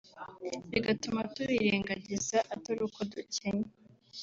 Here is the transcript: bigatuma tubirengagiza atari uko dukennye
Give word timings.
bigatuma 0.71 1.19
tubirengagiza 1.33 2.37
atari 2.53 2.79
uko 2.87 2.99
dukennye 3.11 3.69